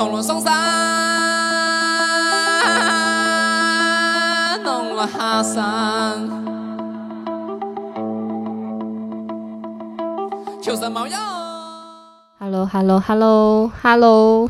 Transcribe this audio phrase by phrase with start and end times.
[0.00, 0.50] 弄了上山，
[4.64, 6.26] 弄了下山，
[10.62, 11.18] 求神冒药。
[12.38, 14.48] Hello，Hello，Hello，Hello，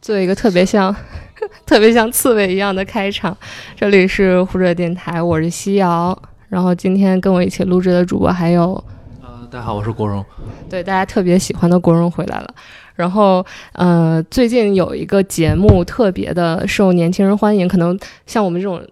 [0.00, 0.94] 做一个特别像
[1.66, 3.36] 特别像刺猬一样的开场。
[3.74, 6.16] 这里是胡者电台，我是西瑶。
[6.48, 8.72] 然后今天跟我一起录制的主播还有
[9.20, 10.24] 呃，大家好，我是国荣。
[10.70, 12.54] 对大家特别喜欢的国荣回来了。
[12.96, 18.82] 然后，呃，最近有一个节目特别的受年轻人欢迎，可能像我们这种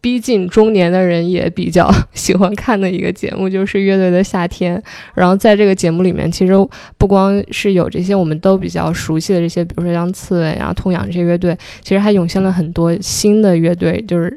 [0.00, 4.78] 逼近中年的人也比较喜欢看的一个节目，就是《乐队的夏天》。
[5.14, 6.52] 然后在这个节目里面，其实
[6.96, 14.32] 不光是有这些我们都比较熟悉的这些，比如说像刺猬啊、痛痒这些乐队，其实还涌现了很多新的乐队，就是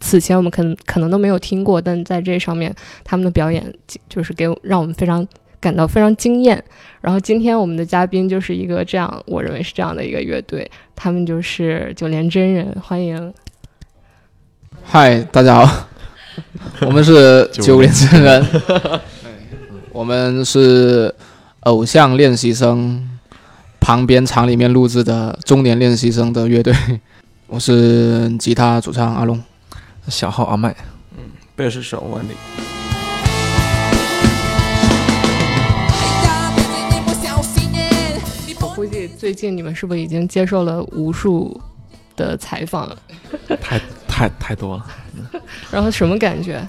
[0.00, 3.64] 此前我们可能可能都没有听过，但在这上面他们的表演
[4.08, 5.24] 就是给我让我们非常
[5.64, 6.62] 感到非常惊艳。
[7.00, 13.32] 然后今天我们的嘉宾就是一个这样，我认为是这样的一个乐队，他们就是九连真人，欢迎。
[14.82, 15.86] 嗨，大家好，
[16.84, 18.46] 我们是九连真人，
[19.90, 21.14] 我们是
[21.60, 23.18] 偶像练习生
[23.80, 26.74] 旁边厂里面录制的中年练习生的乐队。
[27.46, 29.42] 我是吉他主唱阿龙，
[30.08, 30.76] 小号阿麦，
[31.16, 31.24] 嗯
[31.56, 32.73] 贝斯手万里。
[39.24, 41.58] 最近你们是不是已经接受了无数
[42.14, 42.98] 的采访了？
[43.58, 44.86] 太太太多了。
[45.72, 46.62] 然后什么感觉？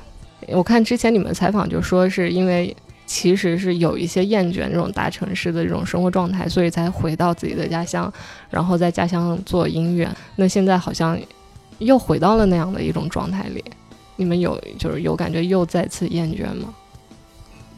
[0.47, 2.73] 我看之前你们采访就说是因为
[3.06, 8.09] 其实是有一些厌倦这种大城市的这种生活状态，所以才回到自己的家乡，
[8.50, 10.09] 然后在家乡做音乐。
[10.38, 11.19] 那现在好像
[11.80, 13.62] 又回到了那样的一种状态里，
[14.16, 16.73] 你们有就是有感觉又再次厌倦吗？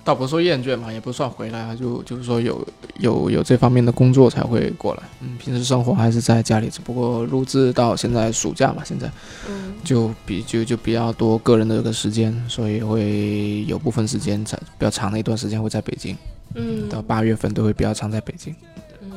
[0.07, 2.65] 倒不是说厌倦嘛，也不算回来啊，就就是说有
[2.99, 5.03] 有有这方面的工作才会过来。
[5.19, 9.11] 嗯，平时生活还是在家里，只不过录制到现在暑假嘛，现在
[9.49, 16.15] 嗯就比就就比较多个人的这个时间，所以会有部分时间在比较长的一段时间会在北京，
[16.55, 18.55] 嗯到八月份都会比较常在北京。
[19.01, 19.11] 嗯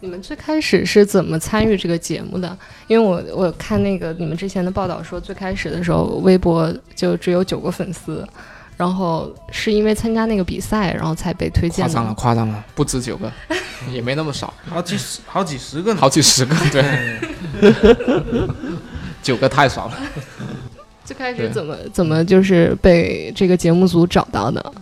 [0.00, 2.58] 你们最开始是怎么参与这个节目的？
[2.88, 8.26] 因为我我看那个你们之前的报道说，最开始的时候微博就只有九个粉丝，
[8.76, 13.30] 然后是因为参加那个比赛，然后才被推荐夸张了，夸张了，不止九个，
[13.92, 17.20] 也没那么少，好几十好几十个呢，好几十个，对，
[19.22, 19.96] 九个太少了。
[21.04, 24.72] 最开始怎么怎么就是被这个节目组找到的？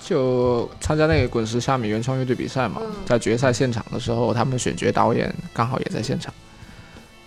[0.00, 6.32] 就参加那个滚石虾米原创乐队比赛嘛，在决赛现场的时候，他们选角导演刚好也在现场。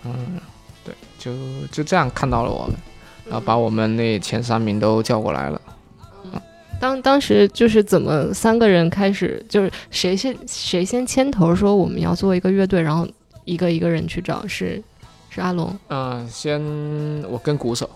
[0.04, 0.40] 嗯，
[0.84, 1.32] 对，就
[1.70, 2.74] 就这样看到了我们，
[3.26, 5.60] 然后把我们那前三名都叫过来了。
[6.82, 13.06] 当当时就是怎么三个人开始，就是谁先谁先牵头说我们要做一个乐队，然后
[13.44, 14.82] 一个一个人去找，是
[15.30, 15.72] 是阿龙。
[15.90, 16.60] 嗯、先
[17.30, 17.88] 我跟鼓手，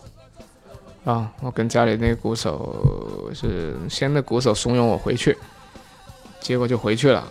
[1.05, 5.37] 啊，我跟家里那个鼓手是先那鼓手怂恿我回去，
[6.39, 7.27] 结果就回去了。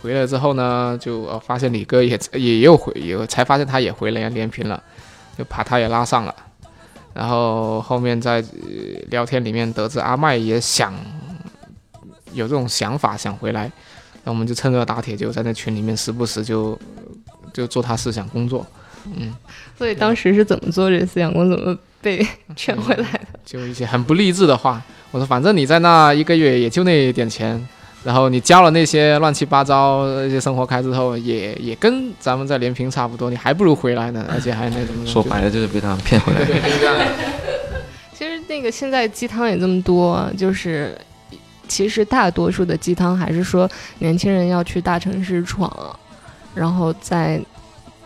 [0.00, 4.82] 回来之后呢，就呃发现李哥也也又回，也才发现他也回连连平了，
[5.36, 6.34] 就把他也拉上了。
[7.12, 8.46] 然后后面在、呃
[9.10, 10.94] 聊天里面得知阿麦也想
[12.32, 13.70] 有这种想法想回来，
[14.22, 16.78] 那我们就趁热打铁，就在那群里面时不时就
[17.52, 18.64] 就做他思想工作。
[19.16, 19.34] 嗯，
[19.76, 23.40] 所以当时是怎么做这思想工，怎么被劝回来的？
[23.44, 24.80] 就一些很不励志的话。
[25.10, 27.66] 我说，反正你在那一个月也就那点钱，
[28.02, 35.06] 然后你交了那些乱七八糟那些生活开支后，也也跟咱们在连平差不多，你还不如回来呢，而且还那什么。
[35.06, 37.06] 说白了就是被他们骗回来的。
[38.16, 40.96] 其实那个现在鸡汤也这么多，就是
[41.68, 45.70] 其实大多数的鸡汤还是说年轻人要去大城市闯，
[46.54, 47.40] 然后在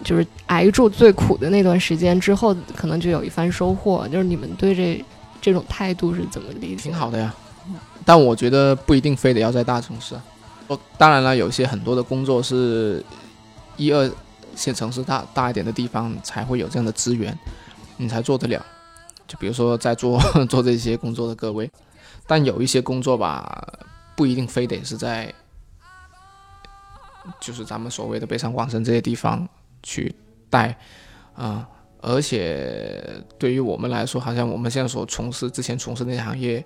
[0.03, 4.07] 就是挨住最苦的那段时间之后，可能就有一番收获。
[4.09, 5.05] 就是你们对这
[5.41, 6.83] 这种态度是怎么理解？
[6.83, 7.33] 挺好的呀。
[8.05, 10.25] 但我觉得不一定非得要在大城市啊。
[10.69, 13.05] 哦，当然了，有些很多的工作是
[13.77, 14.11] 一二
[14.55, 17.37] 线城市大大一点的地方才会有这样的资源，
[17.97, 18.65] 你才做得了。
[19.27, 21.71] 就比如说在做 做这些工作的各位，
[22.27, 23.67] 但有一些工作吧，
[24.15, 25.33] 不一定非得是在，
[27.41, 29.49] 就是咱们所谓的北上广深这些地方
[29.83, 30.15] 去
[30.51, 30.77] 带，
[31.35, 31.67] 啊、
[32.01, 33.03] 而且
[33.39, 36.65] 对于我们来说，好像我们现在所从事之前从事那些行业，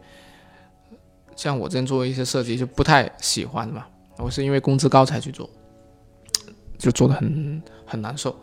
[1.39, 3.87] 像我之前做一些设计就不太喜欢嘛，
[4.17, 5.49] 我是因为工资高才去做，
[6.77, 8.37] 就做的很很难受。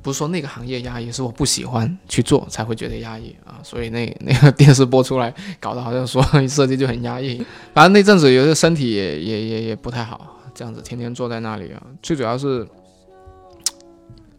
[0.00, 3.60] 不是说那个行业压抑，是我不喜欢去做才会觉得压抑啊。
[3.62, 7.44] 所以那那个电视播出来，搞得好像说 设计就很压抑。
[7.74, 11.82] 反正那阵子有些身体也也也也不太好，这样子天天坐在那里啊。
[12.02, 12.66] 最主要是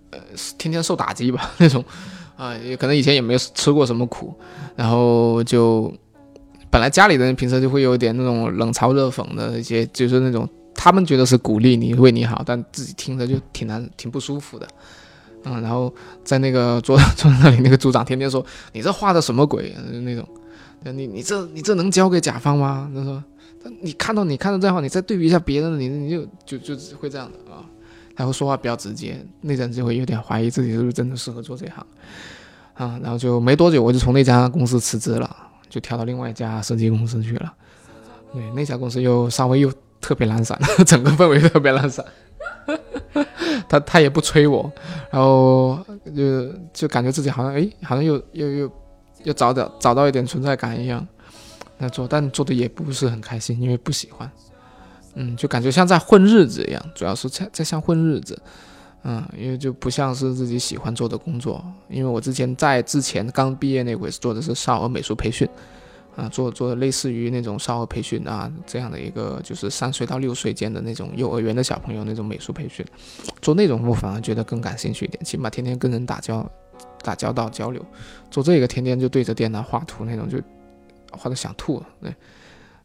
[0.09, 0.17] 呃
[0.57, 1.85] 天天受打击吧那种，
[2.35, 4.33] 啊、也可能以前也没有吃过什么苦，
[4.75, 5.93] 然后就
[6.71, 14.65] 本来家里的人平时就会有点那种冷嘲热讽的一些，就是那种他们觉得是鼓励你为你好，但自己听着就挺难挺不舒服的。
[15.43, 20.27] 嗯，然后在那个桌桌那里，那个组长天天说你这画的什么鬼、那种，
[20.83, 22.89] 你你这你这能交给甲方吗？
[22.95, 23.23] 他说
[23.81, 27.65] 你看到你看到这样的话，你再对比一下别人，你你就就就会这样的啊。
[28.15, 31.85] 他会说话比较直接，那阵就会有点怀疑自己是不是真的适合做这行
[32.75, 32.99] 啊。
[33.01, 35.35] 然后就没多久，我就从那家公司辞职了，
[35.71, 37.51] 就跳到另外一家设计公司去了。
[38.31, 42.05] 对，那家公司又稍微又特别懒散， 整个氛围特别懒散。
[43.67, 44.71] 他他也不催我，
[45.09, 45.79] 然后
[46.15, 48.71] 就就感觉自己好像哎，好像又又又
[49.23, 51.07] 又找到找到一点存在感一样。
[51.77, 54.29] 那做，但做的也不是很开心，因为不喜欢。
[55.15, 58.39] 嗯，就感觉像在混日子一样，主要是在在像混日子。
[59.03, 61.63] 嗯，因为就不像是自己喜欢做的工作。
[61.89, 65.47] 因为我之前在之前刚毕业那会做的是少儿美术培训，
[66.15, 72.85] 啊，做做类似于那种少儿培训啊这样的一个，就是三岁到六岁间的那种幼儿园的小朋友那种美术培训，
[73.41, 76.47] 做那种我反而觉得更感兴趣一点，起码天天跟人打交
[77.01, 77.83] 打交道交流。
[78.29, 80.37] 做这个天天就对着电脑画图那种，就
[81.11, 82.13] 画的想吐，对，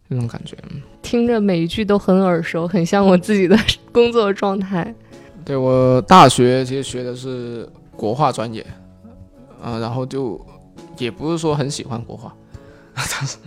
[0.08, 0.56] 那种感觉。
[0.70, 3.56] 嗯听着每一句都很耳熟，很像我自己的
[3.92, 4.92] 工作状态。
[5.46, 8.66] 对我大学其实学的是国画专业，
[9.62, 10.44] 啊、然后就
[10.98, 12.34] 也不是说很喜欢国画，
[12.96, 13.38] 当时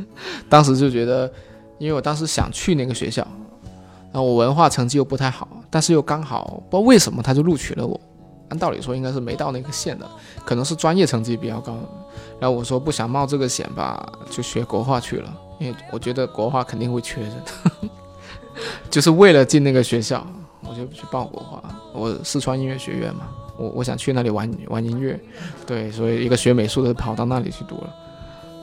[0.47, 1.29] 当时就觉得，
[1.77, 3.21] 因为我当时想去那个学校，
[4.13, 7.99] 然后我文化成绩又不太好，但是又刚好不知道为什么他就录取了我，
[8.47, 10.09] 按道理说应该是没到那个线的，
[10.45, 11.77] 可能是专业成绩比较高，
[12.39, 17.31] 然后我说不想冒这个险吧，就学国画去了，因为我觉得国画肯定会缺人，
[18.89, 20.25] 就是为了进那个学校，
[20.67, 21.63] 我就去报国画。
[21.93, 23.27] 我四川音乐学院嘛，
[23.57, 25.19] 我我想去那里玩玩音乐，
[25.65, 27.95] 对，所以一个学美术的跑到那里去读了，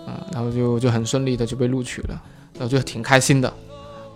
[0.07, 2.23] 啊、然后就就很顺利的就被录取了，
[2.55, 3.53] 然后就挺开心的，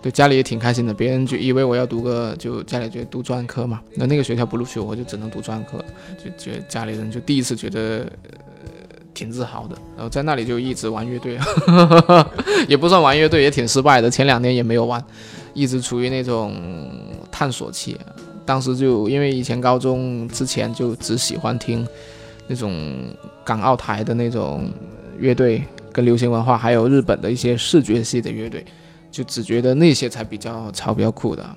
[0.01, 5.77] 对家里也挺开心的，别人就以为我要读个就家里觉得读专科嘛，那那个学校不录取我，就只能读专科，
[6.23, 8.05] 就觉得家里人就第一次觉得。
[9.13, 11.37] 挺自豪的，然后在那里就一直玩乐队，
[12.69, 14.09] 也不算玩乐队，也挺失败的。
[14.09, 15.03] 前两年也没有玩，
[15.53, 16.55] 一直处于那种
[17.31, 17.97] 探索期。
[18.45, 21.87] 当时就因为以前高中之前就只喜欢听
[22.47, 22.95] 那种
[23.43, 24.69] 港澳台的那种
[25.17, 25.63] 乐队
[25.93, 28.65] 跟流行文化，还有日本的一些视觉系的乐队，
[29.11, 31.47] 就只觉得那些才比较潮、比较酷的。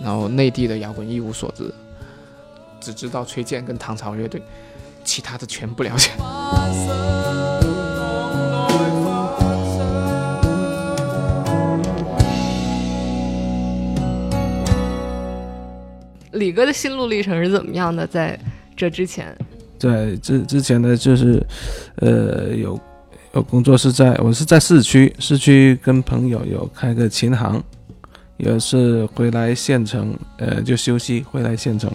[0.00, 1.74] 然后内地的摇滚一无所知，
[2.80, 4.40] 只知道崔健跟唐朝乐队，
[5.02, 6.10] 其他的全不了解。
[16.38, 18.06] 李哥的心路历程是怎么样的？
[18.06, 18.38] 在
[18.76, 19.36] 这之前，
[19.78, 21.44] 在之之前呢，就是，
[21.96, 22.80] 呃，有
[23.34, 27.62] 有工作是在我是在市区，市区跟朋友有开个琴行，
[28.36, 31.90] 有是回来县城，呃，就休息回来县城，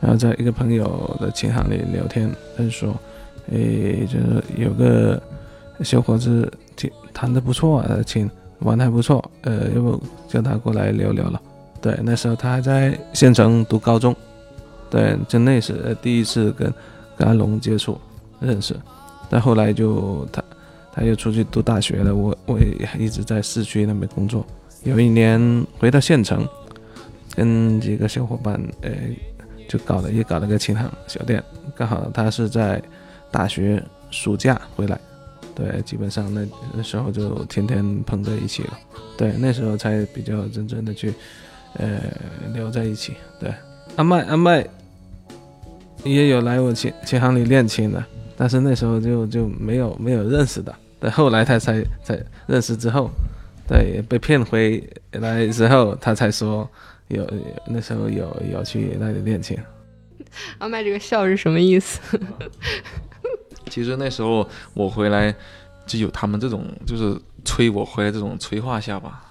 [0.00, 2.94] 然后在一个朋友的琴行里聊天，他就说，
[3.52, 5.22] 诶，就是有个
[5.82, 11.40] 小伙子琴弹得不错啊，琴玩得还不错，呃，要不叫他过来聊聊了。
[11.80, 14.14] 对，那时候他还在县城读高中，
[14.90, 16.72] 对，就那是呃第一次跟
[17.16, 18.00] 跟阿龙接触
[18.40, 18.74] 认识，
[19.30, 20.42] 但后来就他
[20.92, 24.44] 他又出去读大学了，我我也一直在市区那边工作。
[24.84, 26.46] 有一年回到县城，
[27.34, 28.90] 跟几个小伙伴呃
[29.68, 31.42] 就搞了也搞了个琴行小店，
[31.74, 32.80] 刚好他是在
[33.30, 34.98] 大学暑假回来，
[35.54, 38.78] 对，基本上那那时候就天天碰在一起了，
[39.18, 41.12] 对，那时候才比较认真的去
[41.78, 42.00] 呃
[42.52, 43.14] 留在一起。
[43.38, 43.52] 对，
[43.96, 44.66] 阿麦阿麦
[46.04, 48.04] 也有来我琴琴行里练琴的，
[48.36, 53.10] 但是那时候就就没有没有认识的，对，后来他才才认识之后，
[53.68, 56.68] 对，被骗回来之后，他才说
[57.08, 57.30] 有有
[57.66, 59.58] 那时候有有去那里练琴。
[60.58, 62.00] 阿麦这个笑是什么意思？
[63.70, 65.34] 其实那时候我回来
[65.86, 69.22] 就有他们这种就是催我回来这种催化下吧，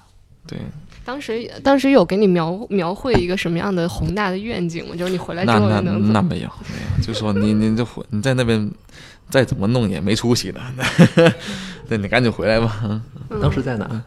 [0.46, 0.58] 对，
[1.06, 4.96] 当时当时有给你描描绘一个什么样的宏大的愿景吗？
[4.96, 6.12] 就是你回来之后那那能怎么？
[6.14, 8.70] 那没有没有，就说你你这回你在那边
[9.30, 10.60] 再怎么弄也没出息的，
[11.88, 12.82] 对你赶紧回来吧。
[13.30, 14.04] 嗯当时在哪？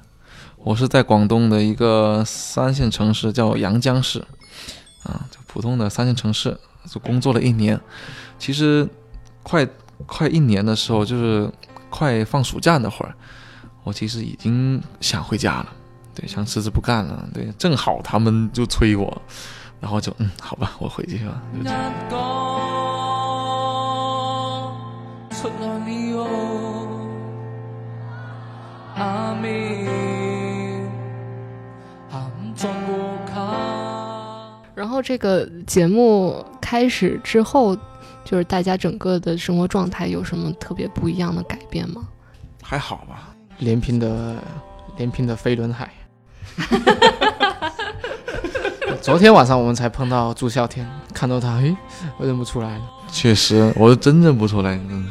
[0.56, 4.18] 我是在广东的一个三线城市叫阳江市，
[5.04, 6.58] 啊，就普通的三线城市，
[6.90, 7.80] 就工作了一年。
[8.40, 8.86] 其实
[9.44, 9.66] 快
[10.04, 11.48] 快一年的时候，就是
[11.88, 13.14] 快放暑假那会儿，
[13.84, 15.72] 我其实已经想回家了，
[16.18, 19.22] 对，想辞职不干了，对，正好他们就催我，
[19.80, 21.40] 然后就嗯，好吧，我回去吧。
[34.74, 37.76] 然后这个节目开始之后，
[38.24, 42.08] 就是大家整个的生活状态有什么特别不一样的改变吗？
[42.60, 43.28] 还好吧？
[43.58, 44.34] 连平的
[44.96, 45.88] 连平的飞轮海。
[49.00, 51.76] 昨天晚上我们才碰到朱孝天，看到他，诶，
[52.18, 52.82] 我认不出来了。
[53.10, 54.72] 确实，我是真认不出来。
[54.90, 55.10] 嗯，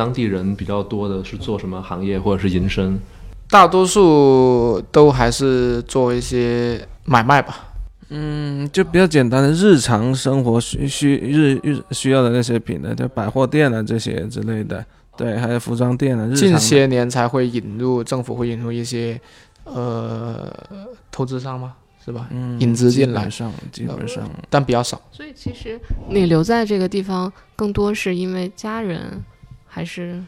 [0.00, 2.98] 当地人比较多的是做什么行业或者是营生？
[3.50, 7.68] 大多数都还是做一些买卖吧。
[8.08, 14.82] 嗯，就比较简单的日常生活需需日日需要的那些品的，就百货店啊这些之类的，
[15.18, 16.24] 对，还有服装店啊。
[16.24, 19.20] 日常近些年才会引入，政府会引入一些
[19.64, 20.50] 呃
[21.12, 21.74] 投资商吗？
[22.02, 22.26] 是吧？
[22.30, 24.98] 嗯引资进来基本上基本上但比较少。
[25.12, 25.78] 所以其实
[26.08, 29.22] 你留在这个地方，更多是因为家人，
[29.72, 30.20] 还是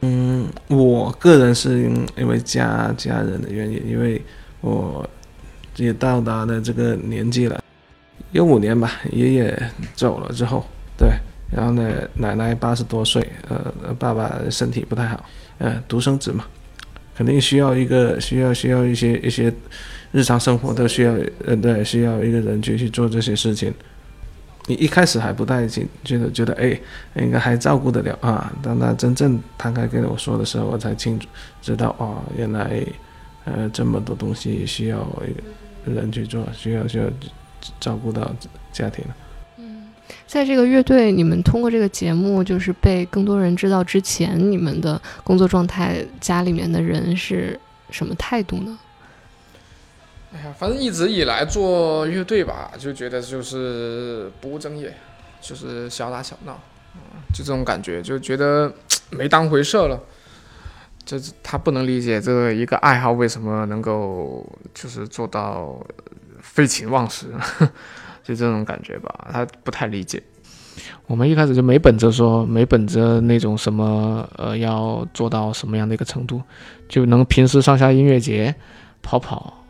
[0.00, 4.20] 嗯，我个人是因因为家家人的原因，因为
[4.60, 5.08] 我
[5.76, 7.62] 也到达了这个年纪了，
[8.32, 10.66] 有五年吧，爷爷走了之后，
[10.98, 11.08] 对，
[11.50, 15.24] 然后呢，奶奶八十多岁，呃，爸爸身体不太好，
[15.58, 16.44] 呃，独生子嘛，
[17.14, 19.52] 肯定需要一个需要需要一些一些
[20.12, 21.14] 日常生活都需要，
[21.46, 23.72] 呃，对，需要一个人去去做这些事情。
[24.66, 26.78] 你一开始还不太清，觉得觉得哎，
[27.14, 28.52] 应该还照顾得了啊。
[28.62, 31.28] 当他真正摊开跟我说的时候，我才清楚
[31.62, 32.84] 知道哦，原来
[33.44, 35.06] 呃这么多东西需要
[35.84, 37.04] 人去做，需要需要
[37.78, 38.34] 照顾到
[38.72, 39.04] 家庭
[39.56, 39.84] 嗯。
[40.26, 47.58] 在这个乐队，你们通过这个节目，就是被更多人知道之前，你们的工作状态，家里面的人是
[47.90, 48.76] 什么态度呢？
[50.36, 54.94] 哎呀，反正一直以来做乐队吧，就觉得就是不务正业，
[55.40, 56.60] 就是小打小闹，
[57.32, 58.70] 就这种感觉，就觉得
[59.10, 59.98] 没当回事了。
[61.06, 65.78] 就是他不能理解这个一个爱好为什么能够就是做到
[66.40, 67.28] 废寝忘食，
[68.24, 70.20] 就这种感觉吧，他不太理解。
[71.06, 76.42] 我们一开始就没本着说，没本着那种什么呃要做到什么样的一个程度，
[76.88, 78.52] 就能平时上下音乐节
[79.00, 79.64] 跑跑，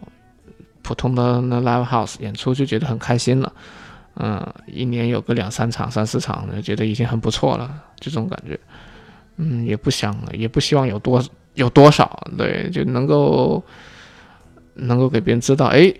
[0.86, 3.52] 普通的那 live house 演出就觉得很开心了。
[4.14, 8.56] 嗯，一年有个两三场、三四场就，觉得已经很不错了，这种感觉。
[9.38, 11.20] 嗯，也不想，也不希望有多
[11.54, 13.60] 有多少，对，就能够
[14.74, 15.92] 能够给别人知道，哎，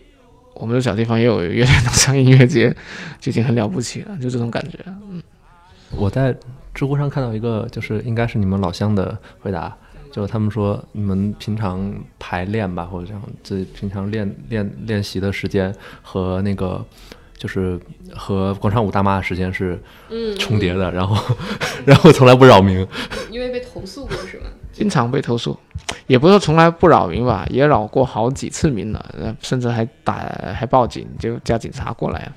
[0.55, 2.71] 我们这小地方也有乐队能上音乐节，
[3.19, 4.79] 就已经很了不起了，就这种感觉。
[4.87, 5.21] 嗯
[5.91, 6.35] 我在
[6.75, 9.77] 知乎上看到一个，就是应该是你们老乡的回答，
[10.17, 15.71] 就是他们说你们平常排练吧，或者这样，自己平常练练练习的时间
[16.01, 16.83] 和那个
[17.37, 17.79] 就是
[18.15, 21.37] 和广场舞大妈的时间是嗯重叠的，然后
[21.85, 22.79] 然后从来不扰民。
[23.31, 24.47] 因为被投诉过是吗？
[24.73, 25.55] 经常被投诉，
[26.07, 30.15] 也不是从来不扰民吧，也扰过好几次民了，呃甚至还打
[30.55, 32.33] 还报警，就叫警察过来了。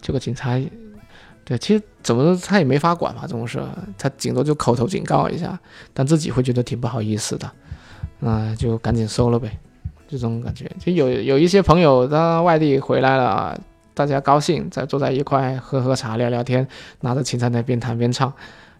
[0.00, 0.58] 结果警察，
[1.44, 3.62] 对，其实怎么说他也没法管嘛，这种事，
[3.98, 5.58] 他顶多就口头警告一下，
[5.92, 7.50] 但自己会觉得挺不好意思的，
[8.20, 9.48] 那就赶紧收了呗，
[10.06, 10.70] 就这种感觉。
[10.78, 13.60] 就有有一些朋友他外地回来了，
[13.92, 16.66] 大家高兴，再坐在一块喝喝茶聊聊天，
[17.00, 18.32] 拿着琴在那边弹边唱。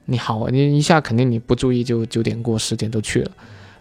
[0.05, 3.31] 你好，你一下肯定你不注意就九点过十点都去了，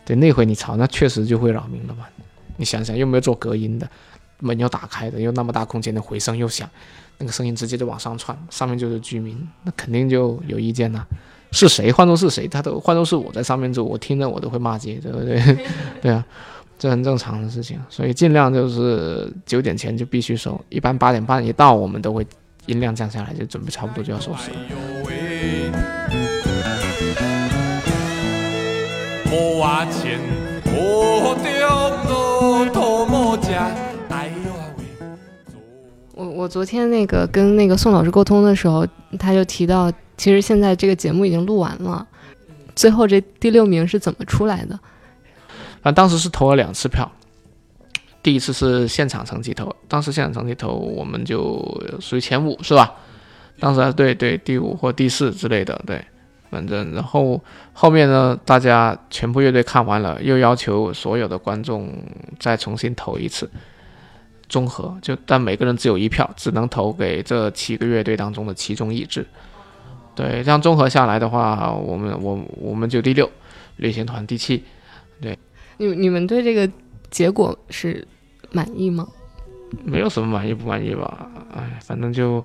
[0.06, 2.06] 对，那回你吵，那确实就会扰民了嘛。
[2.58, 3.90] 你想想，又没有做隔音的，
[4.40, 6.70] 门又打开的，又那么大空间的回声又响，
[7.22, 11.06] 那个声音直接就往上窜，上面就是居民，那肯定就有意见呐、
[11.52, 15.40] 是谁换作是谁，他都换作是我在上面住，我听着我都会骂街，对不对？
[16.02, 16.26] 对啊，
[16.80, 22.26] 这很正常的事情，所以尽量就是九点前就必须收，一般八点半一到，我们都会
[22.66, 24.58] 音量降下来，就准备差不多就要收拾了。
[36.42, 38.84] 我昨天那个跟那个宋老师沟通的时候，
[39.20, 42.08] 他就提到，其实现在这个节目已经录完了，
[42.76, 44.80] 最后这第六名是怎么出来的？
[45.84, 47.12] 反正当时是投了两次票，
[48.24, 51.64] 第一次是现场成绩投，当时现场成绩投我们就
[52.00, 52.92] 属于前五是吧？
[53.60, 56.04] 当时对对第五或第四之类的，对，
[56.50, 57.40] 反正然后
[57.72, 61.94] 后面呢，大家全部乐队看完了，又要求所有的观众
[62.40, 63.48] 再重新投一次，
[64.52, 69.26] 综合，就但每个人只有一票，只能投给这七个乐队当中的其中一支。
[70.14, 73.32] 对，这样综合下来的话，我们我我们就第六，
[73.78, 74.62] 旅行团第七。
[75.22, 75.40] 对
[75.78, 76.70] 你你们对这个
[77.10, 78.06] 结果是
[78.52, 79.08] 满意吗？
[79.86, 82.44] 没有什么满意不满意吧，哎，反正就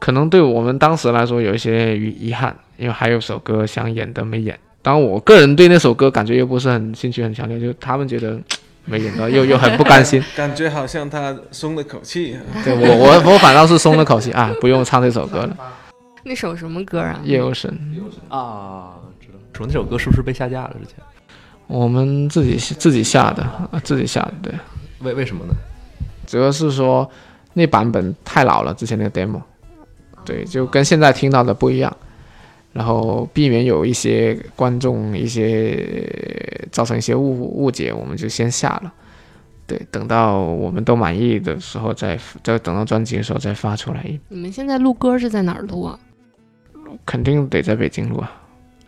[0.00, 4.58] 可能对我们当时来说有一些遗遗憾，因为还有首歌想演的没演。
[4.82, 8.38] 当然，我个人对那首歌感觉又不是很兴趣很强烈，就他们觉得
[8.84, 10.22] 没演到，又又很不甘心。
[10.36, 12.36] 感觉好像他松了口气。
[12.64, 15.56] 对我我我反倒是松了口气啊， 不用唱这首歌了。
[16.24, 17.20] 那首什么歌啊？
[17.24, 17.70] 夜游神，
[18.28, 19.38] 啊，知道。
[19.52, 20.74] 说那首歌是不是被下架了？
[20.80, 20.96] 之前
[21.66, 24.54] 我们自己自己下的，啊自己下的，对。
[25.00, 25.54] 为为什么呢？
[26.26, 27.08] 主要是说
[27.52, 29.40] 那版本太老了，之前那个 demo，
[30.24, 31.94] 对，就跟现在听到的不一样，
[32.74, 38.92] 然后避免有一些观众一些造成一些误误解，我们就先下了，
[39.66, 45.98] 对，等到我们都满意的时候再再等到专辑的时候再发出来，你们现在录歌是在哪儿录啊？
[47.06, 48.30] 肯定得在北京录啊，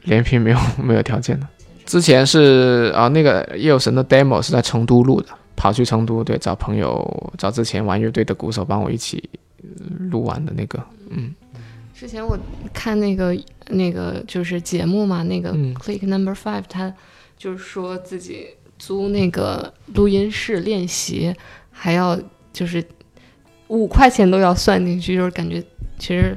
[0.02, 1.46] 连屏没有没有条件的。
[1.84, 9.22] 之前是啊，那个夜有神的 demo 是在成都录的，跑去成都，对，找朋友，找之前玩乐队的鼓手帮我一起
[9.62, 11.32] 呃录完的那个，嗯，
[11.98, 12.38] 之前我
[12.74, 13.34] 看那个
[13.70, 15.74] 那个就是节目嘛，那个嗯。
[15.76, 16.94] Click Number Five，他
[17.38, 18.48] 就是说自己
[18.78, 21.34] 租那个录音室练习，
[21.70, 22.20] 还要
[22.52, 22.84] 就是
[23.68, 25.64] 五块钱都要算进去，就是感觉
[25.98, 26.36] 其实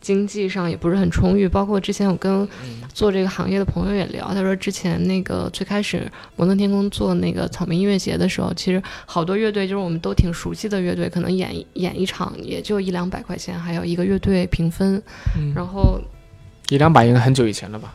[0.00, 1.48] 经济上也不是很充裕。
[1.48, 2.48] 包括之前我跟
[2.92, 15.02] 做这个行业的朋友也聊，他说之前那个最开始摩登天空做那个草莓音乐节的时候，其实好多乐队就是我们都挺熟悉的乐队，可能演一演一场也就一两百块钱，还有一个乐队评分，
[15.38, 16.00] 嗯然后
[16.68, 17.94] 一两百应该很久以前了吧？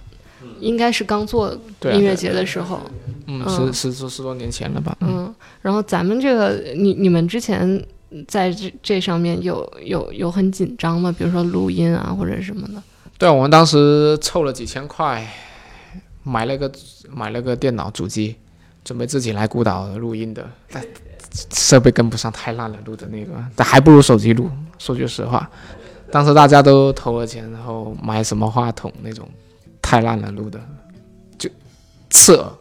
[0.60, 1.52] 应该是刚做
[1.92, 2.80] 音乐节的时候，
[3.26, 4.96] 嗯，嗯十十十十多年前了吧？
[5.02, 7.84] 嗯，嗯，然后咱们这个你你们之前
[8.28, 11.14] 在这这上面有有有很紧张吗？
[11.18, 12.82] 比如说录音啊或者什么的？
[13.18, 15.26] 对，我们当时凑了几千块，
[16.24, 16.72] 买了个
[17.10, 18.36] 买了个电脑主机，
[18.84, 20.86] 准备自己来孤岛录音的，但
[21.52, 24.50] 设备跟不上，太烂了，录的那个，但还不如手机录。
[24.78, 25.50] 说句实话，
[26.12, 29.28] 当时大家都投了钱，然后买什么话筒那种，
[29.82, 30.60] 太烂了，录的
[31.38, 31.50] 就
[32.10, 32.52] 刺耳，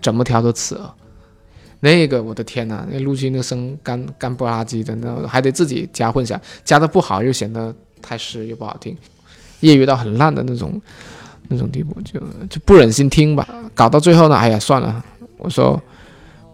[0.00, 0.90] 怎么调都刺耳。
[1.84, 8.96] 那个我的天呐，那录音那声干干不拉几的，那还得自己加混响，加的不好又显得太湿又不好听。
[9.60, 10.80] 业余到很烂的那种
[11.48, 13.48] 那种地步，就就不忍心听吧。
[13.74, 15.04] 搞到最后呢，哎呀，算了，
[15.38, 15.80] 我说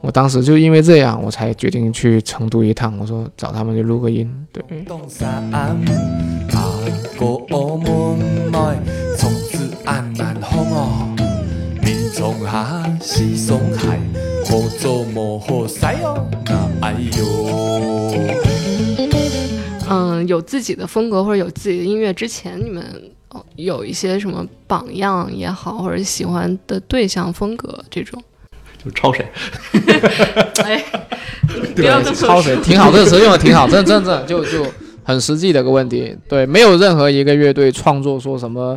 [0.01, 2.97] 我当时就因为这样，我才决定去成都一趟。
[2.99, 4.65] 我说找他们去录个音，对，
[12.19, 14.01] 从此安南风哦，民众下是松海，
[14.45, 17.25] 好做莫好使哦，那哎呦。
[19.89, 22.85] 嗯，有自己的风格或者有自己的音乐之前，你们
[23.29, 28.21] 哦有一些什么榜样也好，或者喜欢的对象风格这种？
[28.85, 29.25] 就抄谁？
[30.65, 30.85] 哎，
[31.77, 34.67] 不要这么抄谁说挺好，这个词用的挺好，真真真的就就
[35.05, 36.17] 很实际的一个问题。
[36.29, 38.77] 对，没有任何一个乐队创作说什么。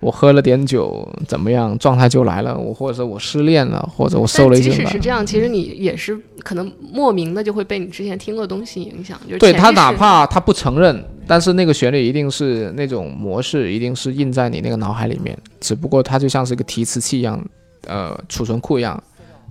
[0.00, 1.78] 我喝了点酒，怎么样？
[1.78, 2.56] 状态就来了。
[2.56, 15.36] 我或者是我失恋了，或者我受了一些即使是这样，其实你也是可能莫名的就会被你之前听过的东西影响，就是对他哪怕他不承认，但是那个旋律一定是那种模式，一定是印在你那个脑海里面。
[15.60, 17.38] 只不过它就像是一个提词器一样，
[17.86, 19.00] 呃，储存库一样，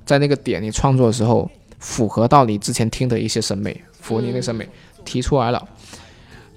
[0.03, 4.67] 在那个点你创作的时候，符合到你之前听的一些审美，符合你那审美，
[5.05, 5.63] 提出来了。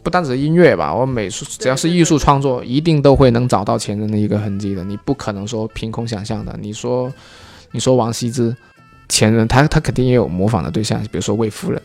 [0.02, 4.82] 不单只是音乐吧，我美术只要是艺术创作，一定都会能找到前人的一个痕迹的。
[4.84, 6.56] 你不可能说凭空想象的。
[6.60, 7.12] 你说，
[7.70, 8.54] 你说王羲之
[9.08, 11.80] 前人，他他肯定也有模仿的对象，比如说魏夫人。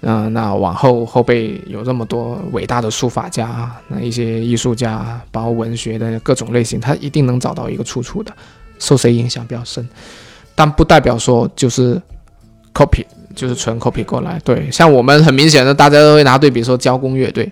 [0.00, 8.32] 嗯、那往后后辈有这么多伟大的书法家，那一些艺术家，包括文学的各种类型，他一定能找到一个出处的，
[8.78, 9.86] 受谁影响比较深，
[10.54, 12.00] 但不代表说就是
[12.78, 14.38] copy，就是纯 copy 过来。
[14.44, 17.50] 对，像我们很明显的，大家都会拿对比说交工乐队。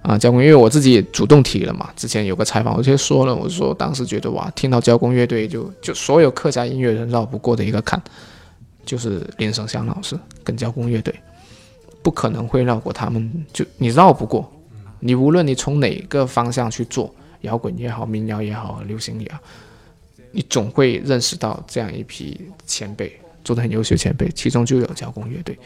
[0.00, 8.00] 啊，交工，因为我自己也主动提了嘛，之前有个采访，我就说了，我说当时觉得哇，听到交工乐队就就所有客家音乐人绕不过的一个坎，
[8.86, 11.12] 就是林生祥老师跟交工乐队，
[12.00, 14.50] 不可能会绕过他们，就你绕不过，
[15.00, 19.38] 你无论你从哪个方向去做，摇滚也好，民谣也好，流行也好，
[20.30, 25.58] 你总会认识到这样一批前辈，做的很优秀前辈，其中就有交工乐队。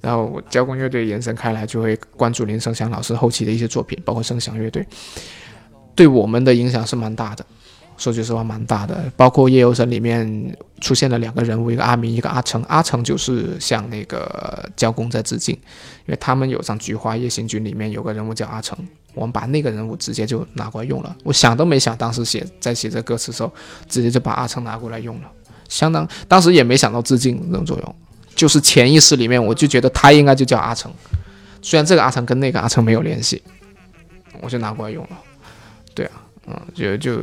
[0.00, 4.84] 然后交工乐队延伸开来，就会关注林生祥老师后期的一些作品，包括声祥乐队，
[5.94, 7.46] 对我们的影响是蛮大的。
[7.96, 9.12] 说句实话蛮大的。
[9.16, 12.60] 包括夜游神里面出现了两个人物，一个阿明，一个阿成。
[12.64, 18.76] 阿成就是向那个交公在致敬，因为他们有张《菊花夜行军》里面有个人物叫阿成，
[19.14, 21.16] 我们把那个人物直接就拿过来用了。
[21.22, 23.52] 我想都没想，当时写在写这歌词时候，
[23.88, 25.28] 直接就把阿成拿过来用了，
[25.68, 27.94] 相当当时也没想到致敬那种作用，
[28.34, 30.90] 就是潜意识里面我就觉得他应该就叫阿成，
[31.62, 33.42] 虽然这个阿成跟那个阿成没有联系，
[34.40, 35.18] 我就拿过来用了。
[35.94, 37.20] 对啊，嗯，就就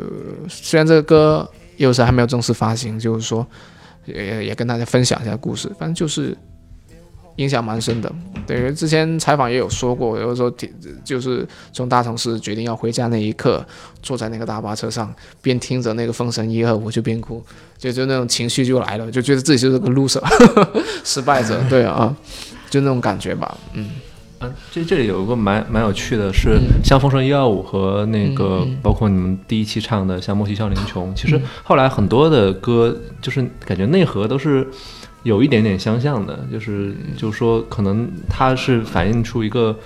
[0.48, 3.46] 虽然这个歌有时还没有正式发行，就是说
[4.06, 6.38] 也也跟大家分享一下故事，反正就是
[7.38, 8.12] 影响蛮深的。
[8.48, 10.70] 对，因为之前采访也有说过，有时候听
[11.04, 13.66] 就是从大城市决定要回家那一刻，
[14.04, 17.44] 坐在那个大巴车上，边听着那个《封神一二》，我就边哭，
[17.78, 20.22] 就就那种情绪就来了，就觉得自己就是个 loser，
[21.04, 21.60] 失败者。
[21.70, 22.16] 对啊，
[22.70, 23.90] 就那种感觉吧，嗯。
[24.42, 34.68] 嗯，这这里有一个蛮蛮有趣的是，像《封神一二五》和那个包括你们第一期唱的像《莫西笑林琼》，其实后来很多的歌就是感觉内核都是
[35.26, 39.78] 有一点点相像的，就是就是说可能它是反映出一个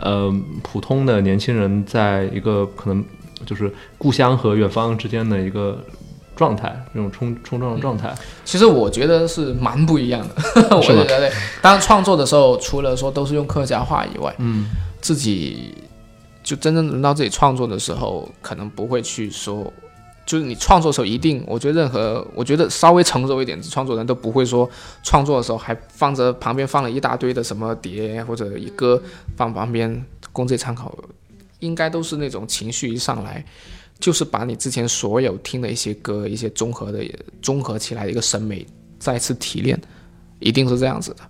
[0.00, 3.04] 呃普通的年轻人在一个可能
[3.44, 5.78] 就是故乡和远方之间的一个
[6.34, 8.12] 状态，这种冲冲撞的状态。
[8.44, 10.34] 其实我觉得是蛮不一样的，
[10.76, 11.30] 我觉得
[11.62, 14.66] 当创作的时候，除了说都是用客家话以外，嗯。
[14.98, 15.72] 自己
[16.42, 19.72] 就真正轮到自己创作的时候，可能不会去说，
[20.26, 24.68] 就是你创作的时候一定，我觉得任何，我觉得稍微成熟一点创作人都不会说
[25.02, 29.00] 创作的时候还放着旁边放了一大堆的什么碟或者一歌
[29.36, 30.94] 放旁边供自己参考，
[31.60, 33.42] 应该都是那种情绪一上来。
[33.98, 37.02] 就是把你之前所有听的一些歌，一些综合的
[37.40, 38.66] 综合起来的一个审美
[38.98, 39.80] 再次提炼，
[40.38, 41.20] 一定是这样子的。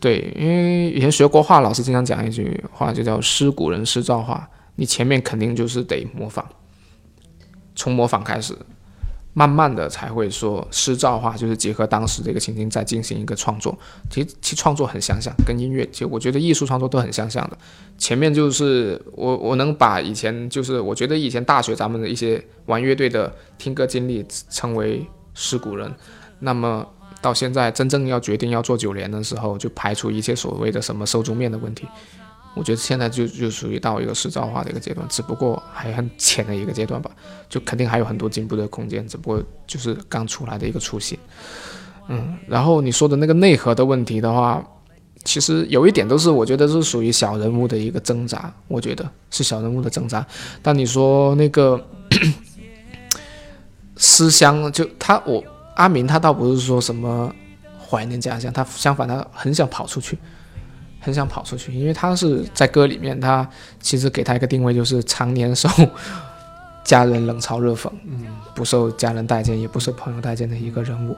[0.00, 4.48] 对，因为以前学国画老师经常讲一句话，就叫“师古人师造化”。
[4.76, 6.42] 你前面肯定就是得模仿，
[7.76, 8.52] 从模仿开始，
[9.34, 13.78] 慢慢的才会说诗造化，就是结合当时的一个情境再进行一个创作。
[14.10, 17.58] 其实其创作很相像，跟音乐，其实我觉得艺术创作都很相像的。
[17.98, 25.94] 前面就是我我能把以前就是我觉得以前大学咱们的一些玩乐队的听歌经历称为诗古人，
[26.38, 26.86] 那么
[27.20, 31.86] 到现在真正要决定要做九连的时候，就排除一切所谓的什么受众面的问题。
[32.56, 37.10] 我觉得现在就就属于到一个实造化的一个阶段，只不过还很浅的一个阶段吧，
[37.50, 41.18] 就肯定还有很多进步的空间，只不过就是刚出来的一个雏形。
[42.08, 44.64] 嗯，然后你说的那个内核的问题的话，
[45.22, 50.26] 其实有一点都是我觉得是属于小人物的一个挣扎，我觉得是小人物的挣扎。
[50.62, 51.84] 但你说那个
[53.96, 57.30] 思乡，就他我阿明他倒不是说什么
[57.78, 60.16] 怀念家乡，他相反他很想跑出去。
[61.06, 63.48] 很想跑出去，因为他是在歌里面，他
[63.80, 65.68] 其实给他一个定位，就是常年受
[66.82, 71.16] 家人冷嘲热讽，嗯，不受家人待见，也不受朋友待见的一个人物。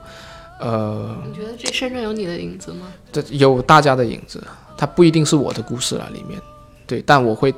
[0.60, 2.92] 呃，你觉得这身上有你的影子吗？
[3.10, 4.46] 这有大家的影子，
[4.76, 6.38] 它不一定是我的故事了，里面，
[6.86, 7.54] 对，但我会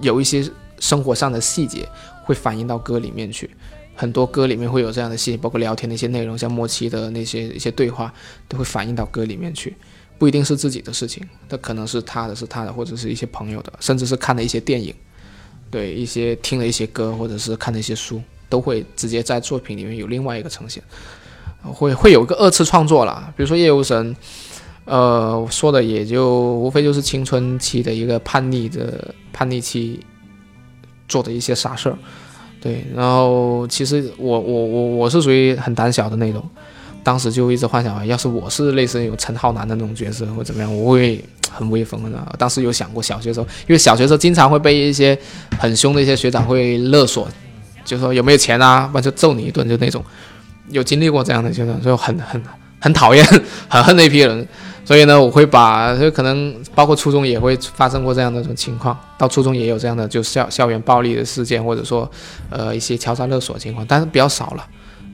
[0.00, 1.86] 有一些生活上的细节
[2.24, 3.50] 会反映到歌里面去。
[3.94, 8.10] 很多歌里面会有这样的细节，包括聊天的一些内容，像末期的那些一些对话，
[8.48, 9.76] 都会反映到歌里面去。
[10.18, 14.92] 不一定是自己的事情，它可能是他的，是他的，或者是一些朋友的，甚至是看的一些电影，
[15.70, 20.82] 对一些听了一些歌，或者是看了一些书，都会直接在作品里面有另外一个呈现，
[21.62, 23.32] 会会有一个二次创作啦。
[23.36, 24.12] 比如说《夜游神》，
[24.86, 30.00] 呃，说的也就无非就是青春期的一个叛逆的叛逆期
[31.06, 31.96] 做的一些傻事儿，
[32.60, 32.84] 对。
[32.92, 36.44] 然后其实我我我我是属于很胆小的那种。
[37.02, 42.18] 当时就一直幻想，要是我是类似有陈浩南的那种角色或怎么样，我会很威风的。
[42.38, 45.18] 当时有想过小学时候，因为小学时候经常会被一些
[45.58, 47.28] 很凶的一些学长会勒索，
[47.84, 50.04] 就说有没有钱啊，不然就揍你一顿，就那种。
[50.70, 52.42] 有经历过这样的阶段，所以很很
[52.78, 53.24] 很讨厌、
[53.68, 54.46] 很恨那批人。
[54.84, 62.10] 所以呢，我会把就可能包括初中也会发生过这样的一种情况，到初中也有这样的就校校园暴力的事件，或者说
[62.50, 64.66] 呃一些敲诈勒索情况，但是比较少了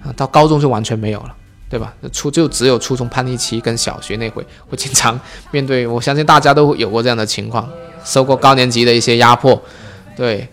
[0.03, 0.13] 啊。
[0.17, 1.35] 到高中就完全没有了。
[1.69, 1.93] 对吧？
[2.13, 5.19] 初就只有初中叛逆期跟小学那会会经常
[5.51, 7.69] 面对，我相信大家都有过这样的情况，
[8.05, 9.61] 受过高年级的一些压迫，
[10.15, 10.47] 对，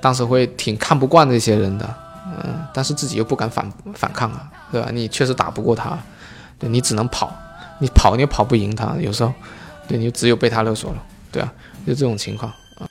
[0.00, 1.94] 当时会挺看不惯这些人的，
[2.26, 4.88] 嗯，但是自己又不敢反反抗啊，对吧？
[4.92, 5.98] 你确实打不过他，
[6.58, 7.30] 对你只能跑，
[7.80, 9.32] 你跑你又跑不赢他，有时候，
[9.86, 11.52] 对你就只有被他勒索了，对啊，
[11.86, 12.88] 就这种情况啊，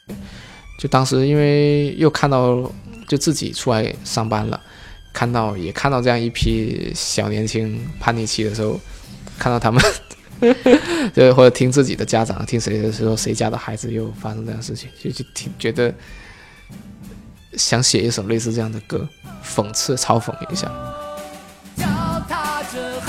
[0.77, 2.61] 就当时因为又看到
[3.07, 4.59] 就自己出来上班了。
[5.13, 8.79] 看到也看到这样一批小年轻叛逆期的时候，
[9.37, 9.81] 看到他们，
[11.13, 15.93] 对，或者听自己的家长听谁的时候，谁家的孩子又发生这样的事情，就就挺觉得
[17.53, 19.07] 想写一首类似这样的歌，
[19.45, 20.67] 讽刺嘲讽一下。
[21.75, 21.85] 脚
[22.27, 22.99] 踏着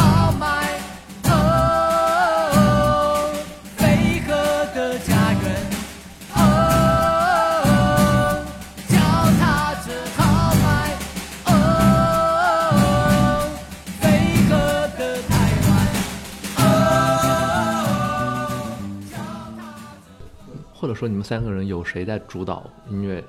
[20.84, 23.24] 或者说你们三个人有谁在主导音乐？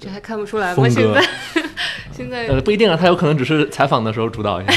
[0.00, 0.88] 这还看不出来吗？
[0.88, 1.24] 现在
[2.10, 4.72] 现在呃，不一定啊，他有可能只是采访的时候主导一下。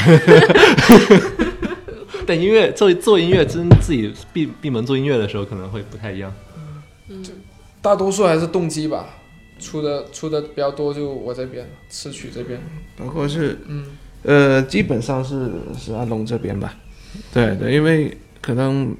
[2.24, 6.32] 但音乐做做音乐，真自己闭闭门做音乐的时候，可能会不太一样。
[7.08, 7.24] 嗯
[7.80, 9.06] 大多数还是动机吧，
[9.58, 12.60] 出的出的比较多，就我这边词曲这边，
[12.96, 13.86] 包括是嗯，
[14.22, 16.72] 呃，基本上是是阿龙这边吧。
[17.34, 18.94] 对对，因为可能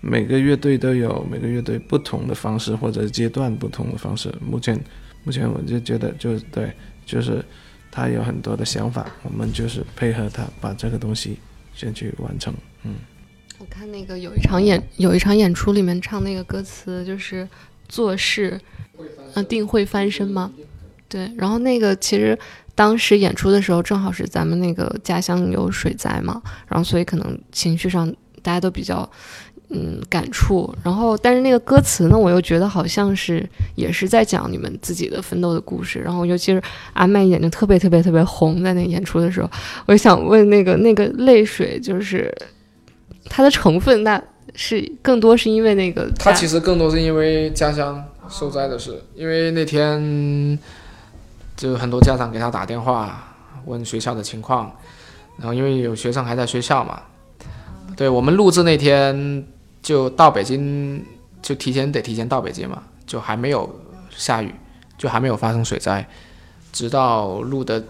[0.00, 4.32] 每个乐队都有每个乐队不同的方式，或者阶段不同的方式。
[4.40, 4.78] 目前
[5.24, 6.72] 目前我就觉得就是对，
[7.04, 7.44] 就是
[7.90, 11.38] 他有很多的想法，我们就是配合他把这个东西
[11.74, 12.52] 先去完成。
[12.84, 12.94] 嗯，
[13.58, 17.46] 我看那个有一场演有一场演出里面唱那个歌词就是
[17.88, 18.58] 做事，
[19.34, 20.50] 嗯、定会翻身吗？
[21.08, 22.38] 对，然后那个其实
[22.74, 28.08] 当时演出的时候正好是咱们那个家乡有水灾嘛，然后所以可能情绪上
[28.42, 29.10] 大家都比较
[29.72, 36.60] 嗯感触，然后但是那个歌词呢，我又觉得好像是也是在讲你们自己的奋斗的故事，然后尤其是
[36.92, 39.48] 阿麦眼睛特别特别特别红，在那个演出的时候，
[39.86, 42.34] 我就想问那个那个泪水就是
[43.26, 44.20] 它的成分，那
[44.56, 50.58] 是更多是因为那个他其实更多是因为家乡受灾的事，因为那天
[51.56, 53.32] 就很多家长给他打电话
[53.66, 54.72] 问学校的情况，
[55.36, 57.00] 然后因为有学生还在学校嘛，
[57.96, 59.44] 对我们录制那天
[59.82, 61.02] 就到北京，
[61.40, 64.54] 就提前得提前到北京嘛，就还没有下雨，
[64.98, 66.06] 就还没有发生水灾，
[66.72, 67.82] 直到录的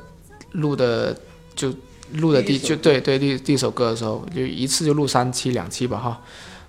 [0.53, 1.17] 录的
[1.55, 1.75] 就
[2.13, 6.21] 录的第就对对第第一首歌的时候，就一次就录三期两期吧哈。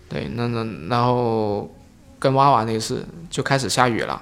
[0.10, 1.73] 对，那那然后
[2.19, 4.21] 跟娃娃那次就开始下雨了，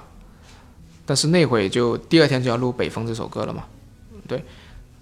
[1.04, 3.64] 但是那会就第二天就要录《北风》这首歌了嘛，
[4.28, 4.44] 对，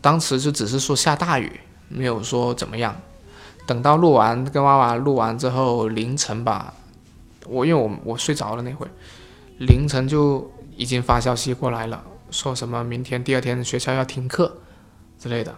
[0.01, 2.99] 当时就只是说下大雨，没有说怎么样。
[3.69, 6.73] 等到录完跟娃娃录完之后凌晨吧，
[7.47, 8.87] 我因为我我睡着了那会，
[9.59, 14.57] 凌晨就已经发消息过来了，说什么明天第二天学校要停课
[15.19, 15.55] 之类的。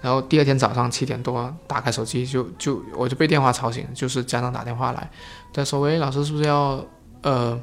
[0.00, 5.08] 然后第二天早上七点多打开手机就就我就被电话吵醒，就是家长打电话来，
[5.52, 6.84] 他说喂老师是不是要
[7.22, 7.56] 呃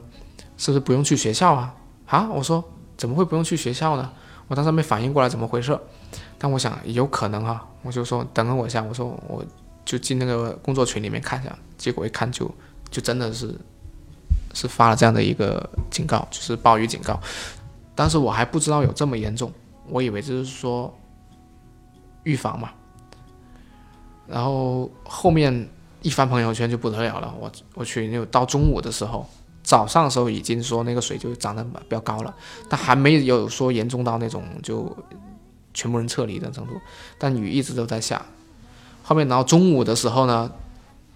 [0.55, 1.75] 是不是不用去学校啊？
[2.05, 2.63] 啊我说
[2.95, 4.09] 怎么会不用去学校呢？
[4.47, 5.77] 我当时没反应过来怎么回事，
[6.38, 9.43] 但我想有可能哈、我就说等我一下，我说我
[9.89, 12.54] 就进那个工作群里面看一下，结果一看就
[12.91, 13.56] 就真的是
[14.54, 17.19] 是发了这样的一个警告，就是暴雨警告，
[17.95, 19.52] 当时我还不知道有这么严重，
[19.88, 20.95] 我以为就是说。
[22.25, 22.69] 预防嘛。
[24.28, 25.67] 然后后面
[26.02, 29.28] 一翻朋友圈就不得了了，我我去就到中午的时候，
[29.63, 32.36] 早上的时候已经说那个水就涨得比较高了，
[32.69, 34.95] 但还没有说严重到那种就
[35.73, 36.73] 全部人撤离的程度，
[37.17, 38.23] 但雨一直都在下。
[39.10, 40.48] 后面然后中午的时候呢，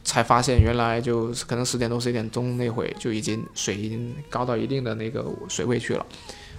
[0.03, 6.03] 才发现原来就是可能十点多十一点钟那会就已经水已经高到一定的那个水位去了，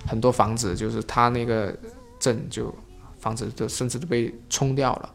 [0.07, 1.77] 很多房子就是它那个
[2.21, 2.73] 镇就
[3.19, 5.11] 房子就甚至都被冲掉了，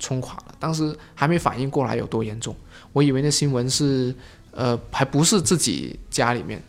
[0.00, 0.52] 冲垮了。
[0.58, 2.52] 当时还没反应过来有多严重，
[2.92, 4.12] 我以为那新闻是
[4.50, 6.60] 呃还不是自己家里面，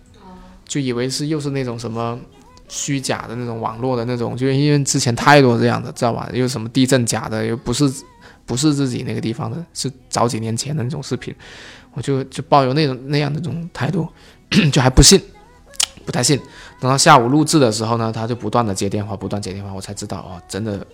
[0.68, 2.20] 就以为是又是那种什么。
[2.74, 6.30] 虚假的那种网络的那种，就因为之前太多这样的，知道吧？
[6.32, 7.84] 又什么地震假的，又不是
[8.46, 11.34] 不是自己那个地方的，是早几年前的那种视频，
[11.94, 14.08] 我就就抱有那种那样的那种态度，
[14.72, 15.22] 就还不信，
[16.06, 16.40] 不太信。
[16.80, 20.86] 等到下午录制的时候呢，他就不断的接电话，不断接电话，我才知道哦，真的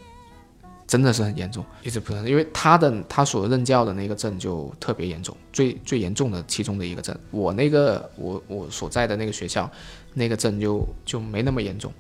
[0.86, 7.18] 真的是很严重，一直不断，因为他的他所任教的那个镇就特别严重，最最严重的其中的一个镇。
[7.32, 9.70] 我那个我我所在的那个学校，
[10.14, 11.94] 那个镇就就没那么严重，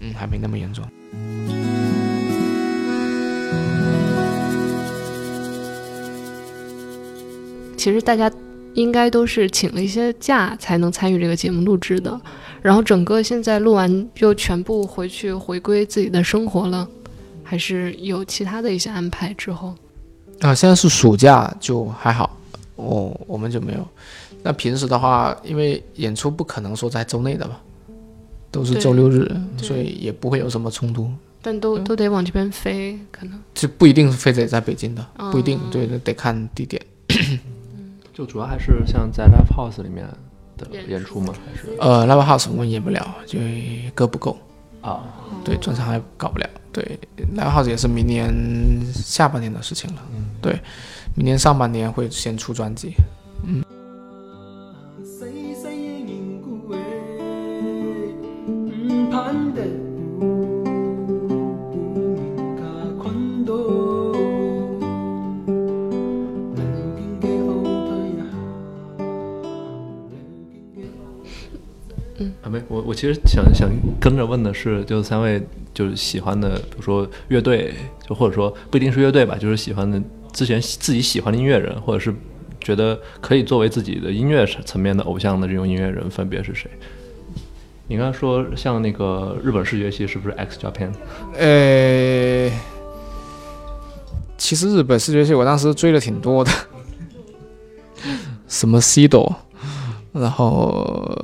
[0.00, 2.07] 嗯，还没那么严重。
[7.78, 8.30] 其实大家
[8.74, 12.20] 应该都是请了一些假才能参与这个节目录制的，
[12.60, 16.86] 然后整个现在录完就全部回去回归自己的生活了，
[17.44, 19.74] 还是有其他的一些安排之后。
[20.40, 22.36] 啊，现在是暑假就还好，
[22.74, 23.86] 我我们就没有。
[24.42, 27.60] 那平时的话，因为演出不可能说在周内的吧，
[28.50, 31.08] 都是周六日，所以也不会有什么冲突。
[31.40, 36.80] 但都嗯都得往这边飞，可能就不一定是非得在北京的，不一定嗯，对，得看地点。
[38.18, 40.04] 就主要还是像在 live house 里面
[40.56, 41.32] 的演出吗？
[41.46, 43.38] 还是呃，live house 我们演不了，就
[43.94, 44.36] 歌不够。
[44.80, 45.04] 啊，
[45.44, 46.50] 对，专场还搞不了。
[46.72, 46.98] 对
[47.36, 48.28] ，live house 也是明年
[48.92, 50.02] 下半年的事情了。
[50.12, 50.58] 嗯，对，
[51.14, 52.92] 明年上半年会先出专辑。
[55.04, 55.68] 细细
[72.48, 73.68] 没，我我其实想想
[74.00, 75.40] 跟着问的是，就是三位
[75.74, 77.74] 就是喜欢的，比如说乐队，
[78.06, 80.00] 就或者说不一定是乐队吧，就是喜欢的
[80.32, 82.14] 之前自己喜欢的音乐人，或者是
[82.60, 86.70] 觉得可以作为自己的音乐层面的偶像的这种音乐人，分别是谁？
[87.86, 90.90] 你刚才说像那个日本视觉系是不是 X Japan？
[91.34, 92.50] 呃，
[94.36, 96.50] 其实日本视觉系我当时追的挺多的，
[98.46, 99.34] 什么 C 朵，
[100.12, 101.16] 然后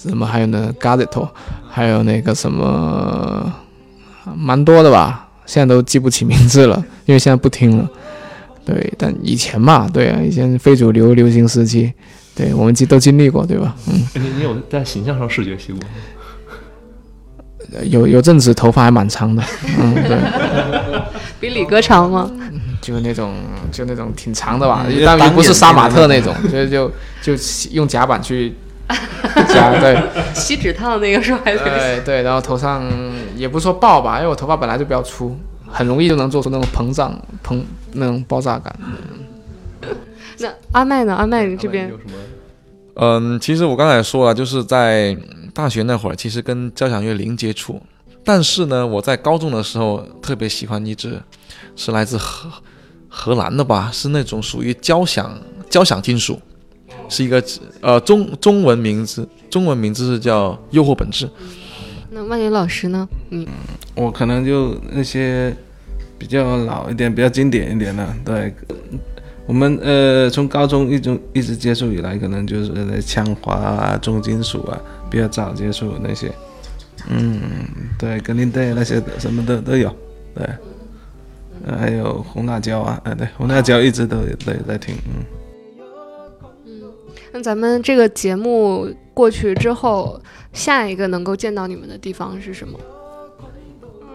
[0.00, 1.28] 什么还有呢 g a z e t o
[1.70, 3.52] 还有那个什么，
[4.36, 6.76] 蛮多的吧，现在都记不起名字了，
[7.06, 7.88] 因为现在不听了。
[8.64, 11.92] 对，但以前嘛，对啊，以前非主流流行时期，
[12.34, 13.74] 对我们经都经历过，对吧？
[13.88, 14.06] 嗯。
[14.14, 15.88] 你你有在形象上视觉系过吗？
[17.84, 19.42] 有有阵子头发还蛮长的，
[19.80, 20.18] 嗯，对，
[21.40, 22.30] 比李哥长吗？
[22.82, 23.32] 就那种
[23.70, 28.52] 就那种挺长的吧，嗯但又不是杀马特那当种，就就就用夹板去
[29.48, 29.96] 夹，对，
[30.34, 31.56] 锡纸烫那个时候还。
[31.56, 32.84] 对对，然后头上
[33.36, 35.36] 也不是说爆吧，因为我头发本来就比较粗，
[35.68, 38.74] 很容易就能做出那种膨胀膨那种爆炸感。
[40.38, 41.14] 那阿麦呢？
[41.14, 42.12] 阿麦你这边有什么？
[42.94, 45.16] 嗯，其实我刚才也说了，就是在
[45.54, 47.80] 大学那会儿，其实跟交响乐零接触。
[48.24, 51.20] 但是呢，我在高中的时候特别喜欢一支，
[51.74, 52.50] 是来自荷
[53.08, 55.36] 荷兰的吧，是那种属于交响
[55.68, 56.40] 交响金属，
[57.08, 57.42] 是一个
[57.80, 61.26] 呃中中文名字，中文名字是叫《诱惑本质》。
[62.10, 63.08] 那万年老师呢？
[63.30, 63.46] 嗯
[63.94, 65.54] 我可能就那些
[66.18, 68.54] 比较老一点、比较经典一点的，对。
[69.44, 76.30] 我们呃从高中一直一直接触以来，可能就是在枪花啊、重金属啊比较早接触那些，
[77.10, 77.40] 嗯，
[77.98, 79.94] 对，格林队那些什么的都有，
[80.32, 80.46] 对，
[81.66, 85.24] 呃还有红辣椒啊，哎对，红辣椒一直都有都有在听，嗯。
[87.32, 90.20] 那咱们这个节目过去之后，
[90.52, 92.78] 下一个能够见到你们的地方是什么？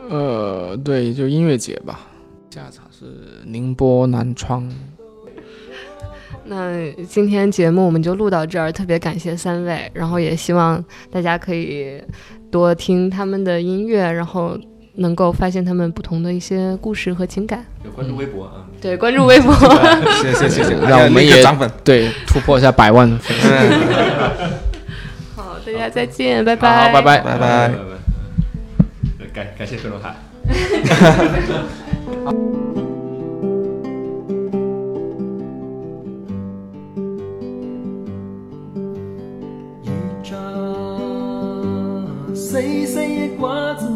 [0.10, 2.08] 呃，对，就音乐节吧，
[2.50, 3.06] 下场是
[3.46, 4.72] 宁波南昌。
[6.46, 12.02] 那今天节目我们就录到这儿，特别感谢三位，然后也希望大家可以
[12.50, 14.58] 多听他们的音乐，然后
[14.98, 17.66] 能够发现他们不同的一些故事和情感。
[17.84, 18.66] 有关注微博啊。
[18.80, 19.54] 对，关注微博。
[20.22, 23.48] 谢谢谢谢，让我们也涨粉，对突破一下百万粉丝。
[25.36, 27.20] 好，大家再见，拜好，拜，拜拜。
[27.20, 27.72] 拜拜。
[29.34, 30.16] 感感谢郑龙海。
[39.84, 39.86] 一
[40.24, 40.36] 扎
[42.34, 42.96] 细细
[43.28, 43.88] 的瓜子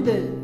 [0.00, 0.39] The.